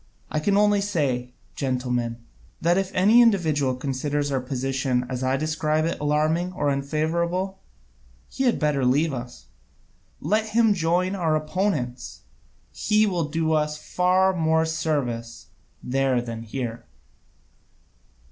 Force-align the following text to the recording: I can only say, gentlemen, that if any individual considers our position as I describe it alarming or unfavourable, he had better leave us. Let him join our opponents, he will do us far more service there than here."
I 0.31 0.39
can 0.39 0.57
only 0.57 0.81
say, 0.81 1.35
gentlemen, 1.55 2.23
that 2.59 2.75
if 2.75 2.89
any 2.95 3.21
individual 3.21 3.75
considers 3.75 4.31
our 4.31 4.41
position 4.41 5.05
as 5.07 5.21
I 5.23 5.37
describe 5.37 5.85
it 5.85 5.99
alarming 5.99 6.53
or 6.53 6.69
unfavourable, 6.71 7.59
he 8.27 8.45
had 8.45 8.57
better 8.57 8.83
leave 8.83 9.13
us. 9.13 9.45
Let 10.19 10.49
him 10.55 10.73
join 10.73 11.13
our 11.13 11.35
opponents, 11.35 12.21
he 12.71 13.05
will 13.05 13.25
do 13.29 13.53
us 13.53 13.77
far 13.77 14.33
more 14.35 14.65
service 14.65 15.49
there 15.83 16.19
than 16.19 16.41
here." 16.41 16.87